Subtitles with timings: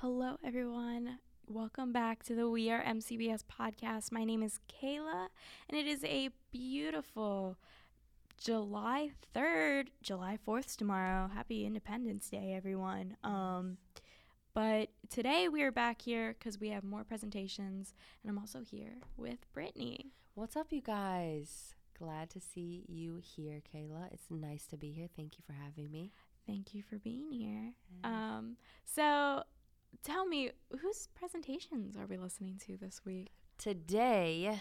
[0.00, 1.18] Hello, everyone.
[1.48, 4.12] Welcome back to the We Are MCBS podcast.
[4.12, 5.26] My name is Kayla,
[5.68, 7.56] and it is a beautiful
[8.40, 11.28] July 3rd, July 4th tomorrow.
[11.34, 13.16] Happy Independence Day, everyone.
[13.24, 13.78] Um,
[14.54, 17.92] but today we are back here because we have more presentations,
[18.22, 20.12] and I'm also here with Brittany.
[20.34, 21.74] What's up, you guys?
[21.98, 24.12] Glad to see you here, Kayla.
[24.12, 25.08] It's nice to be here.
[25.16, 26.12] Thank you for having me.
[26.46, 27.72] Thank you for being here.
[28.04, 29.42] Um, so
[30.02, 33.28] tell me, whose presentations are we listening to this week?
[33.58, 34.60] Today,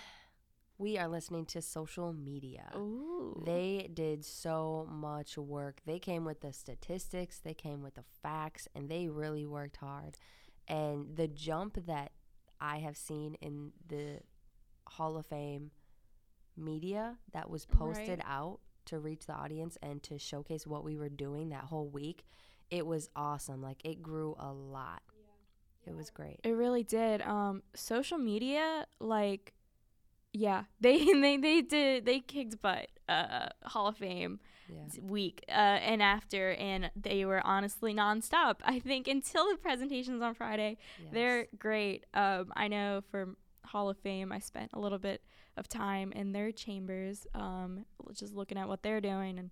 [0.78, 2.72] we are listening to social media.
[2.76, 3.42] Ooh.
[3.46, 5.82] They did so much work.
[5.86, 10.18] They came with the statistics, they came with the facts, and they really worked hard.
[10.68, 12.12] And the jump that
[12.60, 14.20] I have seen in the
[14.88, 15.72] Hall of Fame
[16.56, 18.26] media that was posted Right.
[18.26, 22.26] out to reach the audience and to showcase what we were doing that whole week,
[22.70, 23.62] it was awesome.
[23.62, 25.02] Like it grew a lot.
[25.88, 26.40] It was great.
[26.44, 27.22] It really did.
[27.22, 29.54] Um, social media, like,
[30.34, 32.88] yeah, they they they did they kicked butt.
[33.10, 34.84] Uh, Hall of Fame Yeah.
[35.02, 38.58] week uh, and after, and they were honestly nonstop.
[38.66, 40.78] I think until the presentations on Friday,
[41.14, 42.06] they're great.
[42.14, 45.22] Um, I know for Hall of Fame, I spent a little bit
[45.56, 49.52] of time in their chambers, um, just looking at what they're doing, and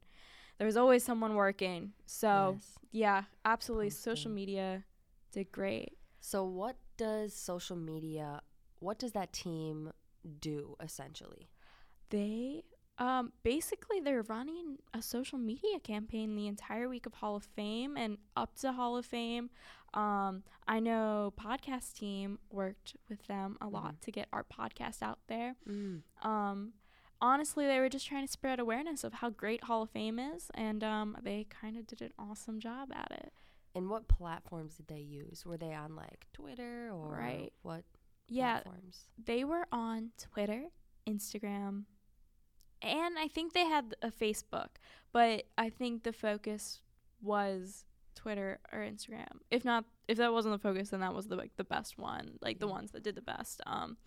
[0.57, 1.93] there was always someone working.
[2.05, 2.77] So Yes.
[2.91, 4.83] yeah, absolutely, social media
[5.31, 5.93] did great.
[6.25, 8.41] So what does social media
[8.79, 9.91] what does that team
[10.39, 11.49] do essentially?
[12.09, 12.63] they
[12.97, 17.95] um basically they're running a social media campaign the entire week of Hall of Fame
[17.95, 19.51] and up to Hall of Fame.
[19.93, 25.19] Um I know podcast team worked with them a lot to get our podcast out
[25.27, 25.55] there.
[25.69, 26.01] Mm.
[26.23, 26.73] Um
[27.21, 30.49] honestly they were just trying to spread awareness of how great Hall of Fame is
[30.55, 33.31] and um they kind of did an awesome job at it.
[33.75, 35.45] And what platforms did they use?
[35.45, 37.51] Were they on like Twitter or Right.
[37.61, 37.83] what
[38.29, 39.05] Yeah, platforms?
[39.23, 40.63] they were on Twitter,
[41.07, 41.83] Instagram,
[42.81, 44.69] and I think they had a Facebook,
[45.11, 46.81] but I think the focus
[47.21, 49.39] was Twitter or Instagram.
[49.51, 52.37] If not, if that wasn't the focus, then that was the like the best one,
[52.41, 53.61] like the ones that did the best.
[53.65, 53.97] Um,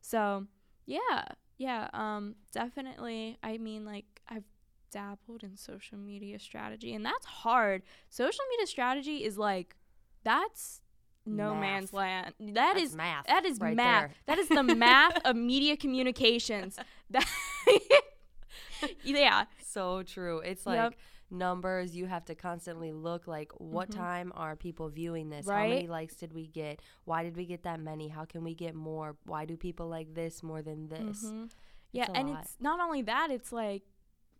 [0.00, 0.46] so
[0.86, 1.24] yeah,
[1.58, 3.38] yeah, um, definitely.
[3.42, 4.44] I mean, like I've
[4.90, 7.82] dabbled in social media strategy, and that's hard.
[8.08, 9.76] Social media strategy is like
[10.24, 10.82] that's
[11.26, 11.60] no Math.
[11.60, 12.34] man's land.
[12.40, 13.26] That That's is math.
[13.26, 14.08] that is right math.
[14.08, 14.14] there.
[14.26, 16.78] That is the math of media communications.
[17.10, 17.26] That
[19.04, 20.38] yeah, So true.
[20.40, 20.94] It's like Yep.
[21.30, 21.94] numbers.
[21.94, 23.94] You have to constantly look like what Mhm.
[23.94, 25.48] time are people viewing this?
[25.48, 26.80] How many likes did we get?
[27.04, 28.08] Why did we get that many?
[28.08, 29.16] How can we get more?
[29.24, 31.24] Why do people like this more than this?
[31.24, 31.50] Mhm.
[31.92, 32.42] yeah, and lot.
[32.44, 33.82] it's not only that; it's like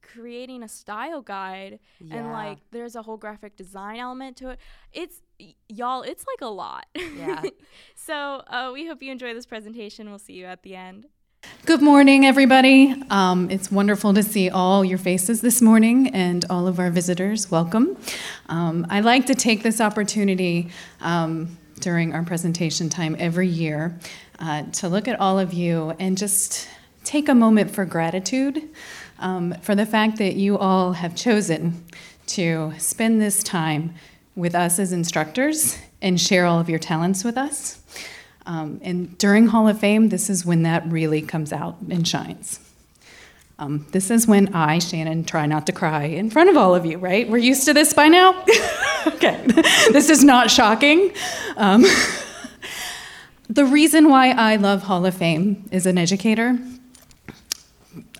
[0.02, 1.78] creating a style guide,
[2.10, 4.58] and like there's a whole graphic design element to it.
[4.92, 6.86] It's y- y'all, it's like a lot.
[6.94, 7.42] Yeah.
[7.94, 10.08] so uh, we hope you enjoy this presentation.
[10.08, 11.06] We'll see you at the end.
[11.64, 12.94] Good morning, everybody.
[13.10, 17.50] Um, it's wonderful to see all your faces this morning and all of our visitors.
[17.50, 17.96] Welcome.
[18.48, 23.98] Um, I like to take this opportunity um, during our presentation time every year
[24.38, 26.68] uh, to look at all of you and just
[27.04, 28.68] take a moment for gratitude
[29.20, 31.84] um, for the fact that you all have chosen
[32.26, 33.94] to spend this time
[34.34, 37.80] with us as instructors and share all of your talents with us.
[38.46, 42.58] Um, and during Hall of Fame, this is when that really comes out and shines.
[43.58, 46.86] Um, this is when I, Shannon, try not to cry in front of all of
[46.86, 47.28] you, right?
[47.28, 48.42] We're used to this by now?
[49.06, 49.44] okay,
[49.92, 51.12] this is not shocking.
[51.58, 51.84] Um,
[53.50, 56.58] the reason why I love Hall of Fame as an educator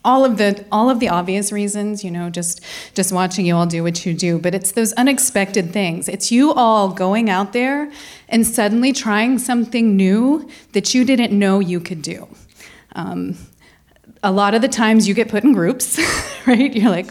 [0.04, 2.60] all of the all of the obvious reasons you know just
[2.94, 6.08] just watching you all do what you do but it's those unexpected things.
[6.08, 7.90] It's you all going out there
[8.28, 12.28] and suddenly trying something new that you didn't know you could do.
[12.92, 13.36] Um,
[14.22, 15.98] a lot of the times you get put in groups
[16.46, 16.74] right?
[16.74, 17.10] You're like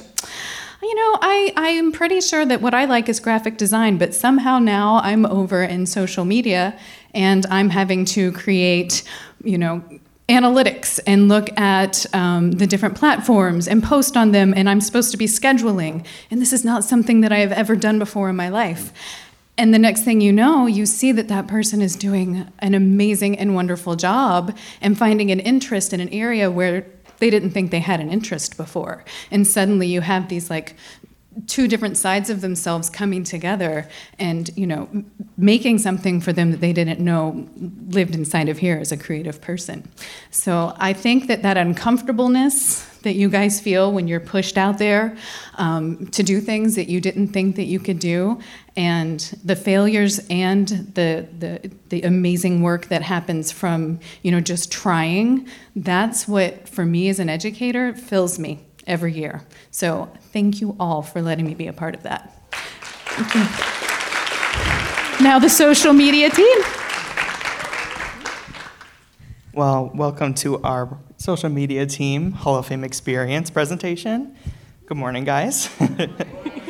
[0.81, 4.13] you know I, I am pretty sure that what i like is graphic design but
[4.13, 6.79] somehow now i'm over in social media
[7.13, 9.03] and i'm having to create
[9.43, 9.83] you know
[10.29, 15.11] analytics and look at um, the different platforms and post on them and i'm supposed
[15.11, 16.05] to be scheduling.
[16.29, 18.93] And this is not something that i have ever done before in my life.
[19.57, 23.37] And the next thing you know you see that that person is doing an amazing
[23.37, 26.85] and wonderful job and finding an interest in an area where
[27.17, 29.03] they didn't think they had an interest before.
[29.29, 30.75] And suddenly you have these like
[31.47, 33.87] two different sides of themselves coming together
[34.17, 34.89] and you know
[35.37, 37.47] making something for them that they didn't know
[37.87, 39.87] lived inside of here as a creative person
[40.31, 45.15] so i think that that uncomfortableness that you guys feel when you're pushed out there
[45.55, 48.39] um, to do things that you didn't think that you could do,
[48.75, 54.71] and the failures and the, the, the amazing work that happens from you know just
[54.71, 55.47] trying.
[55.75, 59.43] That's what, for me as an educator, fills me every year.
[59.71, 62.35] So thank you all for letting me be a part of that.
[65.21, 66.57] Now the social media team.
[69.51, 74.37] Well, welcome to our social media team Hall of Fame experience presentation.
[74.85, 75.69] Good morning, guys.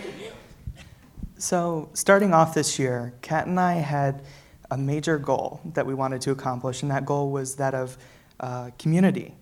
[1.38, 4.24] so, starting off this year, Kat and I had
[4.72, 8.00] a major goal that we wanted to accomplish, and that goal was that of
[8.40, 9.36] uh, community.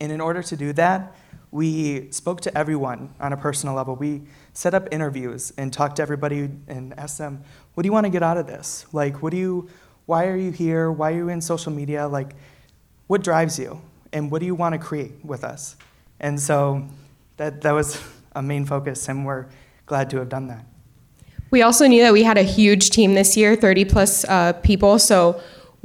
[0.00, 1.14] And in order to do that,
[1.50, 3.96] we spoke to everyone on a personal level.
[3.96, 4.22] We
[4.52, 7.42] set up interviews and talked to everybody and asked them,
[7.74, 8.86] what do you want to get out of this?
[8.92, 9.68] Like, what do you,
[10.06, 10.90] why are you here?
[10.90, 12.06] Why are you in social media?
[12.08, 12.34] Like,
[13.06, 13.80] what drives you?
[14.12, 15.76] And what do you want to create with us?
[16.20, 16.86] And so
[17.36, 18.02] that, that was
[18.34, 19.46] a main focus, and we're
[19.86, 20.64] glad to have done that.
[21.50, 24.98] We also knew that we had a huge team this year, 30 plus uh, people.
[24.98, 25.40] So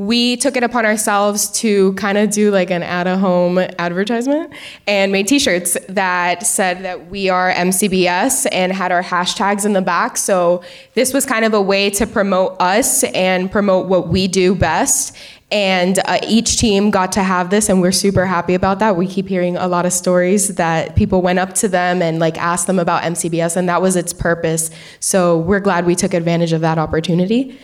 [0.08, 4.52] we took it upon ourselves to kind of do like an at a home advertisement
[4.88, 9.74] and made t shirts that said that we are MCBS and had our hashtags in
[9.74, 10.18] the back.
[10.18, 10.64] So
[10.96, 15.16] this was kind of a way to promote us and promote what we do best.
[15.52, 18.96] And uh, each team got to have this, and we're super happy about that.
[18.96, 22.38] We keep hearing a lot of stories that people went up to them and like
[22.40, 24.72] asked them about MCBS, and that was its purpose.
[25.00, 27.60] So we're glad we took advantage of that opportunity.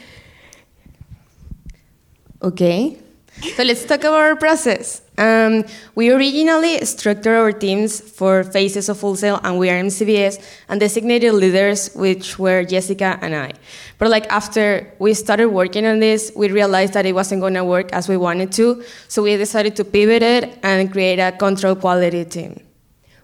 [2.47, 2.97] Okay,
[3.57, 5.01] so let's talk about our process.
[5.17, 5.65] Um,
[5.95, 10.79] we originally structured our teams for phases of Full Sail and We Are MCBS and
[10.79, 13.51] designated leaders, which were Jessica and I.
[13.97, 17.65] But like after we started working on this, we realized that it wasn't going to
[17.65, 21.75] work as we wanted to, so we decided to pivot it and create a control
[21.75, 22.61] quality team.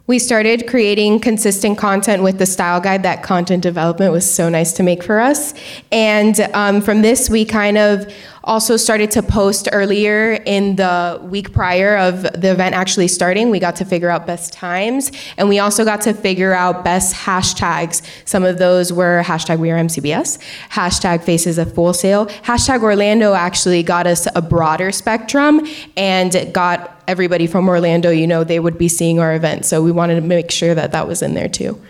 [0.05, 4.73] We started creating consistent content with the style guide that content development was so nice
[4.73, 5.53] to make for us.
[5.93, 11.53] And um, from this, we kind of also started to post earlier in the week
[11.53, 13.49] prior of the event actually starting.
[13.49, 17.15] We got to figure out best times, and we also got to figure out best
[17.15, 18.01] hashtags.
[18.25, 23.33] Some of those were hashtag We Are MCBS, hashtag Faces of Full Sail, hashtag Orlando
[23.33, 25.65] actually got us a broader spectrum
[25.95, 29.65] and got everybody from Orlando, you know, they would be seeing our event.
[29.65, 31.81] So we wanted to make sure that that was in there too.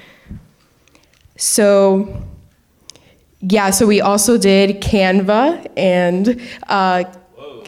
[1.37, 2.23] So
[3.49, 7.03] yeah, so we also did Canva and uh,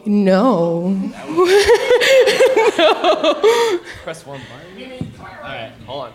[0.06, 0.90] no.
[0.90, 1.10] no.
[4.04, 5.12] Press one button.
[5.20, 6.14] All right, hold on.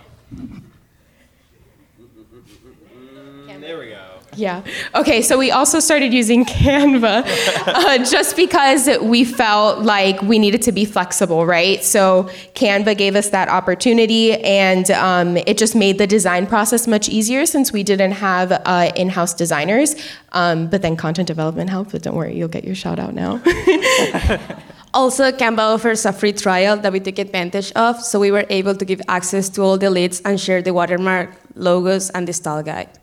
[3.60, 4.09] There we go.
[4.40, 4.62] Yeah.
[4.94, 7.25] Okay, so we also started using Canva
[7.66, 11.84] uh, just because we felt like we needed to be flexible, right?
[11.84, 17.06] So Canva gave us that opportunity and um, it just made the design process much
[17.10, 19.94] easier since we didn't have uh, in house designers.
[20.32, 23.42] Um, but then content development helped, but don't worry, you'll get your shout out now.
[24.92, 28.75] Also, Canva offers a free trial that we took advantage of, so we were able
[28.75, 32.60] to give access to all the leads and share the watermark, logos, and the style
[32.60, 33.00] guide.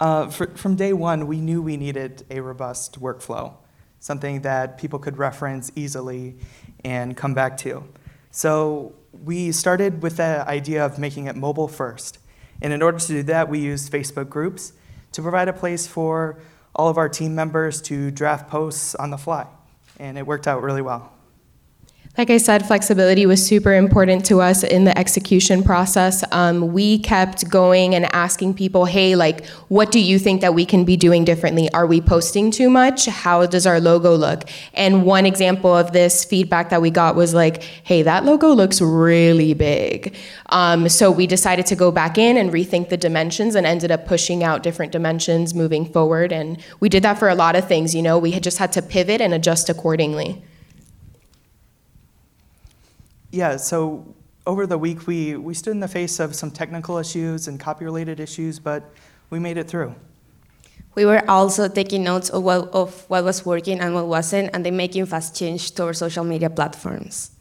[0.00, 3.54] Uh, for, from day one, we knew we needed a robust workflow,
[4.00, 6.36] something that people could reference easily
[6.84, 7.84] and come back to.
[8.30, 12.18] So we started with the idea of making it mobile first.
[12.60, 14.72] And in order to do that, we used Facebook groups
[15.12, 16.40] to provide a place for
[16.74, 19.46] all of our team members to draft posts on the fly.
[20.00, 21.13] And it worked out really well.
[22.16, 26.22] Like I said, flexibility was super important to us in the execution process.
[26.30, 30.64] Um, we kept going and asking people, hey, like, what do you think that we
[30.64, 31.68] can be doing differently?
[31.72, 33.06] Are we posting too much?
[33.06, 34.48] How does our logo look?
[34.74, 38.80] And one example of this feedback that we got was like, hey, that logo looks
[38.80, 40.14] really big.
[40.50, 44.06] Um, so we decided to go back in and rethink the dimensions and ended up
[44.06, 46.30] pushing out different dimensions moving forward.
[46.30, 48.70] And we did that for a lot of things, you know, we had just had
[48.70, 50.40] to pivot and adjust accordingly
[53.34, 54.14] yeah, so
[54.46, 57.84] over the week, we, we stood in the face of some technical issues and copy
[57.84, 58.92] related issues, but
[59.30, 59.94] we made it through.
[60.94, 64.64] We were also taking notes of what, of what was working and what wasn't, and
[64.64, 67.33] then making fast change to our social media platforms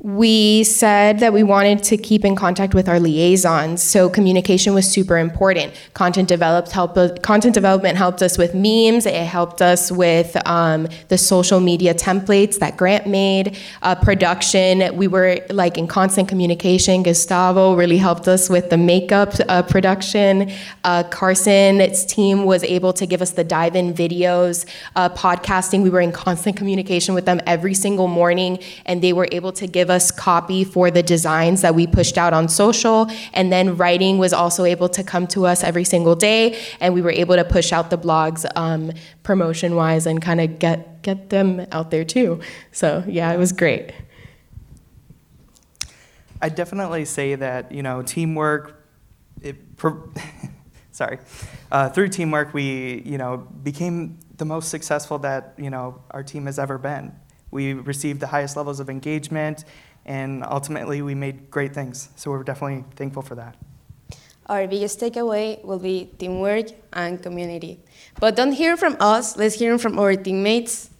[0.00, 4.88] we said that we wanted to keep in contact with our liaisons so communication was
[4.88, 5.72] super important.
[5.92, 11.18] Content developed help, content development helped us with memes it helped us with um, the
[11.18, 13.58] social media templates that grant made.
[13.82, 17.02] Uh, production we were like in constant communication.
[17.02, 20.52] Gustavo really helped us with the makeup uh, production.
[20.84, 24.64] Uh, carson's team was able to give us the dive in videos.
[24.94, 29.26] Uh, podcasting we were in constant communication with them every single morning and they were
[29.32, 33.10] able to give gave us copy for the designs that we pushed out on social.
[33.32, 36.58] And then writing was also able to come to us every single day.
[36.80, 38.92] And we were able to push out the blogs um,
[39.22, 42.40] promotion wise and kind of get, get them out there too.
[42.72, 43.92] So, yeah, it was great.
[46.40, 48.80] I definitely say that you know teamwork.
[49.42, 49.56] It,
[50.92, 51.18] sorry,
[51.72, 56.46] uh, through teamwork we you know became the most successful that you know our team
[56.46, 57.10] has ever been.
[57.50, 59.64] We received the highest levels of engagement,
[60.04, 62.10] and ultimately we made great things.
[62.16, 63.56] So we're definitely thankful for that.
[64.46, 67.80] Our biggest takeaway will be teamwork and community.
[68.18, 70.90] But don't hear from us, let's hear from our teammates.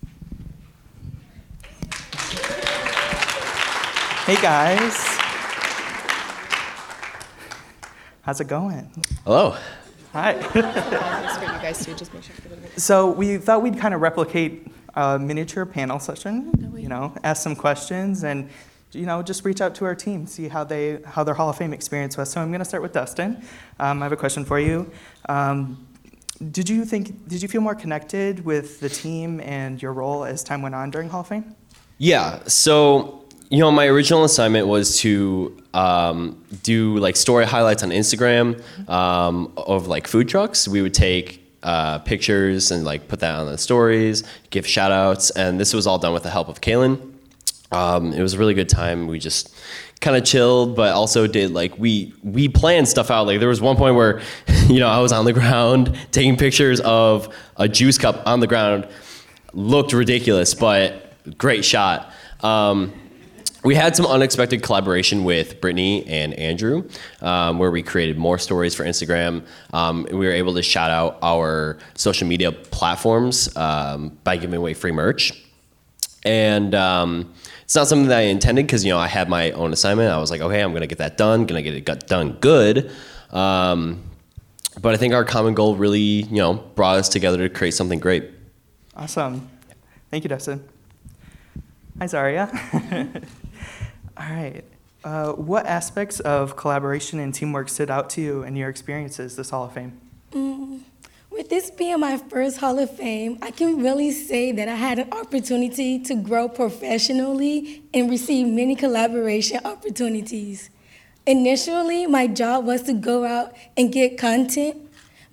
[4.26, 4.92] Hey guys.
[8.20, 8.92] How's it going?
[9.24, 9.56] Hello.
[10.18, 10.34] Hi.
[10.42, 10.64] for you
[11.62, 12.34] guys too, just make sure.
[12.76, 17.54] So we thought we'd kind of replicate a miniature panel session, you know, ask some
[17.54, 18.50] questions and
[18.90, 21.56] you know, just reach out to our team, see how they how their Hall of
[21.56, 22.30] Fame experience was.
[22.30, 23.44] So I'm going to start with Dustin.
[23.78, 24.90] Um, I have a question for you.
[25.28, 25.87] Um,
[26.50, 30.42] did you think did you feel more connected with the team and your role as
[30.42, 31.54] time went on during Hall of Fame?
[31.98, 32.42] Yeah.
[32.48, 33.17] So
[33.50, 39.52] you know, my original assignment was to um, do like story highlights on Instagram um,
[39.56, 40.68] of like food trucks.
[40.68, 45.30] We would take uh, pictures and like put that on the stories, give shout outs,
[45.30, 47.14] and this was all done with the help of Kaylin.
[47.72, 49.06] Um, it was a really good time.
[49.06, 49.54] We just
[50.00, 53.26] kind of chilled, but also did like we we planned stuff out.
[53.26, 54.20] Like there was one point where,
[54.68, 58.46] you know, I was on the ground taking pictures of a juice cup on the
[58.46, 58.86] ground,
[59.54, 62.12] looked ridiculous, but great shot.
[62.42, 62.92] Um,
[63.68, 66.88] we had some unexpected collaboration with Brittany and Andrew,
[67.20, 69.44] um, where we created more stories for Instagram.
[69.75, 74.72] Um, we were able to shout out our social media platforms um, by giving away
[74.72, 75.34] free merch.
[76.25, 77.30] And um,
[77.62, 80.10] it's not something that I intended because you know I had my own assignment.
[80.10, 82.90] I was like, okay, I'm gonna get that done, gonna get it done good.
[83.32, 84.02] Um,
[84.80, 87.98] but I think our common goal really, you know, brought us together to create something
[87.98, 88.30] great.
[88.96, 89.46] Awesome.
[90.10, 90.66] Thank you, Dustin.
[91.98, 92.48] Hi, Zaria.
[94.18, 94.64] All right.
[95.04, 99.50] Uh, what aspects of collaboration and teamwork stood out to you in your experiences this
[99.50, 100.00] Hall of Fame?
[100.32, 100.80] Mm,
[101.30, 104.98] with this being my first Hall of Fame, I can really say that I had
[104.98, 110.68] an opportunity to grow professionally and receive many collaboration opportunities.
[111.25, 114.88] Initially, my job was to go out and get content,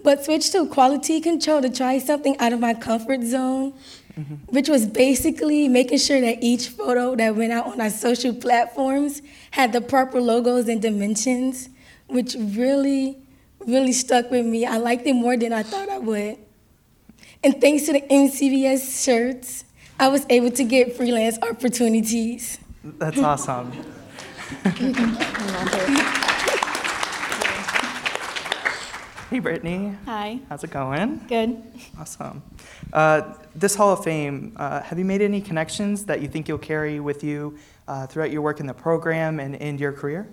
[0.05, 3.73] but switched to quality control to try something out of my comfort zone
[4.19, 4.35] mm-hmm.
[4.47, 9.21] which was basically making sure that each photo that went out on our social platforms
[9.51, 11.69] had the proper logos and dimensions,
[12.07, 13.17] which really,
[13.65, 14.65] really stuck with me.
[14.65, 16.37] I liked it more than I thought I would.
[17.43, 19.65] And thanks to the MCBS shirts,
[19.99, 22.59] I was able to get freelance opportunities.
[22.83, 23.71] That's awesome.
[29.29, 29.95] hey, Brittany.
[30.05, 30.39] Hi.
[30.49, 31.19] How's it going?
[31.27, 31.61] Good.
[31.99, 32.43] Awesome.
[32.93, 36.57] Uh, this Hall of Fame, uh, have you made any connections that you think you'll
[36.57, 40.27] carry with you uh, throughout your work in the program and in your career?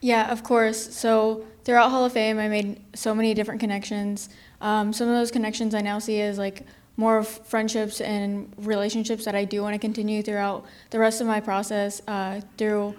[0.00, 0.94] Yeah, of course.
[0.94, 4.30] So throughout Hall of Fame, I made so many different connections.
[4.60, 6.64] Um, some of those connections I now see as like
[6.96, 11.26] more of friendships and relationships that I do want to continue throughout the rest of
[11.26, 12.94] my process uh, through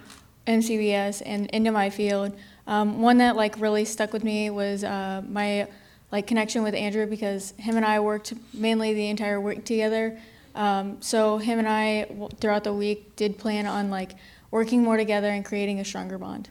[0.46, 2.36] MCBS and into my field.
[2.66, 5.68] Um, one that like really stuck with me was uh, my
[6.10, 10.18] like connection with Andrew because him and I worked mainly the entire week together.
[10.54, 12.06] Um, so him and I
[12.38, 14.12] throughout the week did plan on like
[14.50, 16.50] working more together and creating a stronger bond.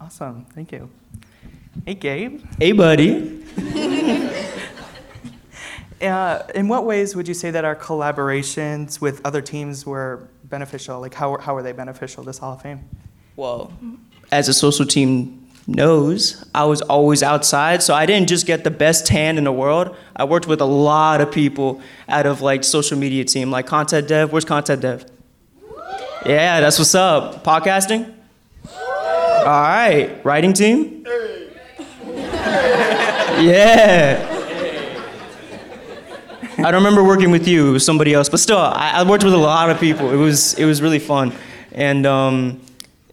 [0.00, 0.90] Awesome, thank you.
[1.86, 2.42] Hey, Gabe.
[2.58, 3.44] Hey, buddy.
[6.02, 11.00] uh, in what ways would you say that our collaborations with other teams were beneficial?
[11.00, 12.88] Like, how, how were they beneficial this Hall of Fame?
[13.36, 13.72] Well,
[14.30, 18.70] as a social team knows, I was always outside, so I didn't just get the
[18.70, 19.94] best tan in the world.
[20.16, 24.08] I worked with a lot of people out of like social media team, like content
[24.08, 24.32] dev.
[24.32, 25.04] Where's content dev?
[26.26, 27.44] Yeah, that's what's up.
[27.44, 28.12] Podcasting?
[28.66, 30.20] All right.
[30.24, 31.04] Writing team?
[33.40, 34.34] Yeah.
[36.58, 37.68] I don't remember working with you.
[37.68, 40.10] It was somebody else, but still, I, I worked with a lot of people.
[40.10, 41.32] It was it was really fun,
[41.70, 42.60] and um,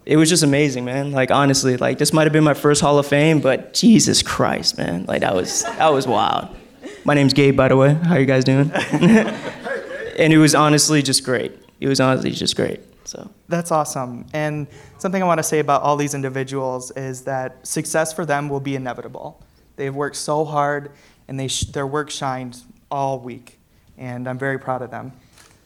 [0.05, 1.11] it was just amazing, man.
[1.11, 4.77] Like honestly, like this might have been my first Hall of Fame, but Jesus Christ,
[4.77, 6.55] man, like that was that was wild.
[7.03, 7.93] My name's Gabe, by the way.
[7.93, 8.71] How you guys doing?
[8.91, 11.53] and it was honestly just great.
[11.79, 12.81] It was honestly just great.
[13.07, 14.25] So that's awesome.
[14.33, 18.49] And something I want to say about all these individuals is that success for them
[18.49, 19.43] will be inevitable.
[19.75, 20.91] They've worked so hard,
[21.27, 23.59] and they sh- their work shined all week,
[23.97, 25.11] and I'm very proud of them.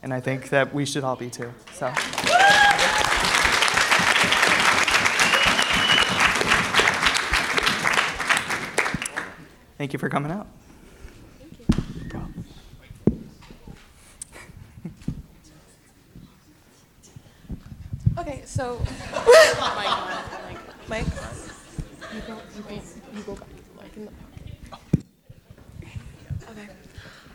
[0.01, 1.53] And I think that we should all be too.
[1.73, 1.93] So.
[9.79, 10.45] Thank you for coming out.
[18.17, 18.81] Okay, so.
[19.13, 20.23] my god.
[20.43, 21.05] Like, Mike.
[22.13, 22.81] You go, you go,
[23.13, 24.11] you go back, like in the
[24.69, 25.05] pocket.
[26.49, 26.67] Okay.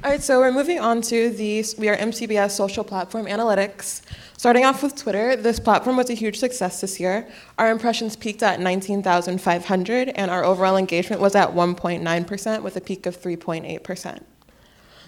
[0.05, 4.03] All right, so we're moving on to the We Are MCBS social platform analytics.
[4.45, 7.27] Starting off with Twitter, this platform was a huge success this year.
[7.57, 13.07] Our impressions peaked at 19,500, and our overall engagement was at 1.9%, with a peak
[13.07, 14.23] of 3.8%.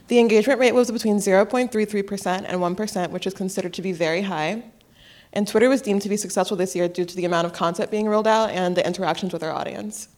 [0.08, 4.62] The engagement rate was between 0.33% and 1%, which is considered to be very high.
[5.34, 7.90] And Twitter was deemed to be successful this year due to the amount of content
[7.90, 10.08] being rolled out and the interactions with our audience.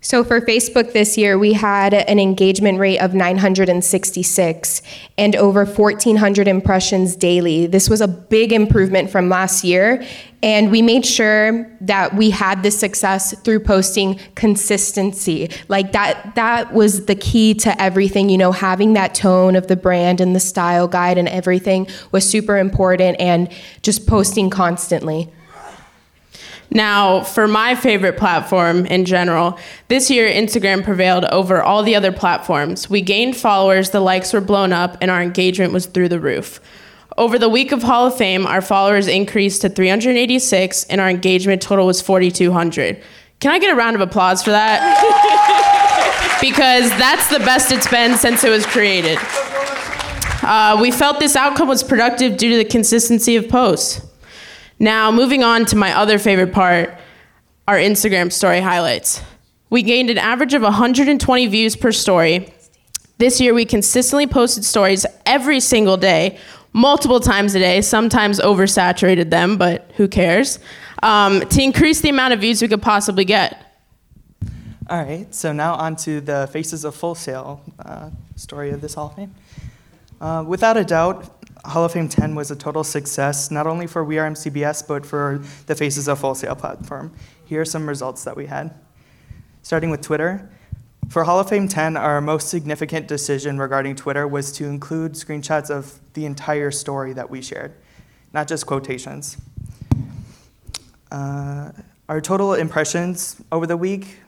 [0.00, 4.82] So for Facebook this year, we had an engagement rate of 966
[5.18, 7.66] and over 1,400 impressions daily.
[7.66, 10.06] This was a big improvement from last year,
[10.42, 15.50] and we made sure that we had this success through posting consistency.
[15.68, 18.28] Like that, that was the key to everything.
[18.28, 22.28] You know, having that tone of the brand and the style guide and everything was
[22.28, 23.48] super important, and
[23.82, 25.32] just posting constantly.
[26.70, 29.58] Now, for my favorite platform in general,
[29.88, 32.90] this year Instagram prevailed over all the other platforms.
[32.90, 36.60] We gained followers, the likes were blown up, and our engagement was through the roof.
[37.16, 41.62] Over the week of Hall of Fame, our followers increased to 386 and our engagement
[41.62, 43.02] total was 4,200.
[43.40, 44.82] Can I get a round of applause for that?
[46.40, 49.18] because that's the best it's been since it was created.
[50.42, 54.05] Uh, we felt this outcome was productive due to the consistency of posts.
[54.78, 56.98] Now, moving on to my other favorite part
[57.68, 59.22] our Instagram story highlights.
[59.70, 62.52] We gained an average of 120 views per story.
[63.18, 66.38] This year, we consistently posted stories every single day,
[66.72, 70.60] multiple times a day, sometimes oversaturated them, but who cares,
[71.02, 73.62] um, to increase the amount of views we could possibly get.
[74.88, 78.94] All right, so now on to the Faces of Full Sail uh, story of this
[78.94, 79.34] Hall of Fame.
[80.20, 81.35] Uh, without a doubt,
[81.66, 85.04] Hall of Fame 10 was a total success, not only for We Are MCBS, but
[85.04, 87.12] for the Faces of Full Sail platform.
[87.44, 88.72] Here are some results that we had.
[89.62, 90.48] Starting with Twitter.
[91.08, 95.68] For Hall of Fame 10, our most significant decision regarding Twitter was to include screenshots
[95.70, 97.74] of the entire story that we shared,
[98.32, 99.36] not just quotations.
[101.10, 101.72] Uh,
[102.08, 104.20] our total impressions over the week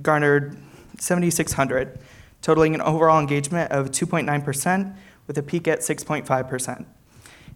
[0.00, 0.56] garnered
[0.98, 1.98] 7,600,
[2.40, 6.84] totaling an overall engagement of 2.9%, with a peak at 6.5%.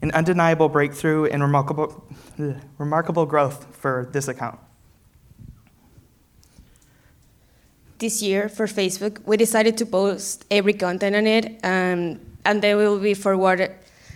[0.00, 2.04] An undeniable breakthrough and remarkable,
[2.78, 4.58] remarkable growth for this account.
[7.98, 12.76] This year for Facebook, we decided to post every content on it, um, and they
[12.76, 13.72] will be forwarded.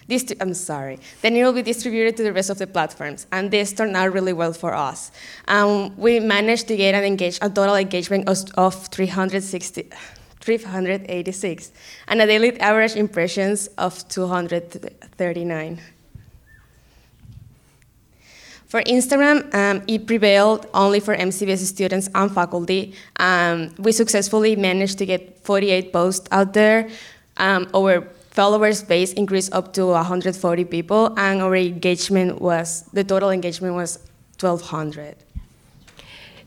[0.09, 1.01] Distri- I'm sorry.
[1.21, 4.13] Then it will be distributed to the rest of the platforms, and this turned out
[4.13, 5.11] really well for us.
[5.49, 9.91] Um, we managed to get an engage- a total engagement of, of 360.
[10.43, 11.73] 386,
[12.09, 15.81] and a daily average impressions of 239.
[18.67, 22.95] For Instagram, um, it prevailed only for MCBS students and faculty.
[23.19, 26.89] Um, we successfully managed to get 48 posts out there.
[27.37, 33.31] Um, our followers base increased up to 140 people, and our engagement was the total
[33.31, 33.99] engagement was
[34.41, 35.17] 1,200.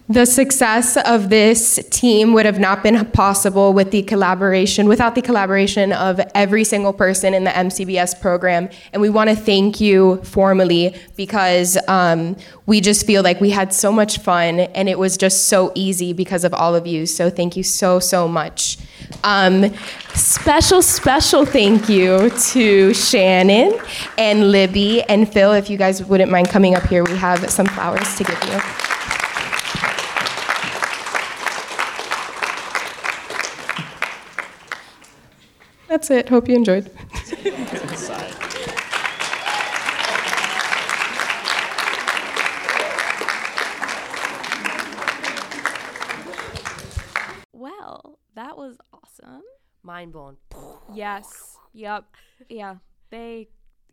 [0.08, 5.22] The success of this team would have not been possible with the collaboration, without the
[5.24, 8.70] collaboration of every single person in the MCBS program.
[8.94, 12.38] And we want to thank you formally because um,
[12.68, 16.14] we just feel like we had so much fun and it was just so easy
[16.14, 17.08] because of all of you.
[17.08, 18.78] So thank you so, so much.
[19.24, 19.74] Um,
[20.14, 23.80] special, special thank you to Shannon
[24.20, 25.54] and Libby and Phil.
[25.54, 28.95] If you guys wouldn't mind coming up here, we have some flowers to give you.
[35.96, 36.28] That's it.
[36.28, 36.92] Hope you enjoyed.
[47.54, 49.42] Well, that was awesome.
[49.84, 50.38] Mind blown.
[50.94, 51.58] Yes.
[51.74, 52.06] Yep.
[52.48, 52.76] Yeah.
[53.10, 53.48] They,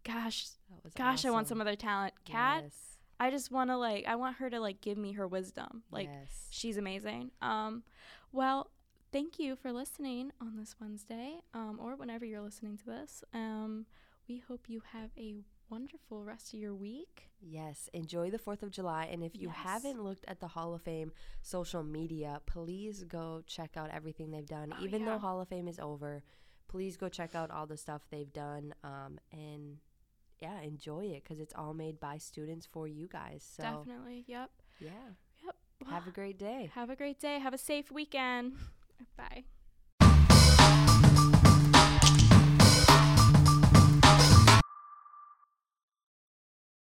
[0.04, 0.46] gosh,
[0.84, 2.12] was gosh, I want some of their talent.
[2.26, 2.96] Kat, Yes.
[3.18, 5.82] I just want to like, I want her to like give me her wisdom.
[5.90, 6.48] Like, Yes.
[6.50, 7.30] she's amazing.
[7.40, 7.82] Um,
[8.30, 8.70] well,
[9.12, 13.22] thank you for listening on this Wednesday, um, or whenever you're listening to this.
[13.34, 13.86] Um,
[14.28, 15.36] we hope you have a
[15.68, 17.30] wonderful rest of your week.
[17.40, 19.06] Yes, enjoy the 4th of July.
[19.10, 19.56] And if you Yes.
[19.56, 24.46] haven't looked at the Hall of Fame social media, please go check out everything they've
[24.46, 24.72] done.
[24.78, 25.06] Oh, Even yeah.
[25.12, 26.22] though Hall of Fame is over,
[26.68, 28.74] please go check out all the stuff they've done.
[28.84, 29.78] Um, and
[30.40, 33.42] yeah, enjoy it because it's all made by students for you guys.
[33.56, 34.24] So, Definitely.
[34.26, 34.50] Yep.
[34.80, 34.90] yeah,
[35.44, 35.56] Yep.
[35.88, 36.70] have a great day.
[36.74, 37.38] Have a great day.
[37.38, 38.54] Have a safe weekend.
[39.16, 39.44] Bye.